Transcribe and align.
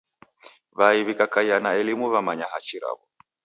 W'ai 0.77 0.99
w'ikakaia 1.05 1.57
na 1.63 1.69
elimu 1.79 2.05
wamanya 2.13 2.45
hachi 2.51 2.77
raw'o. 2.83 3.03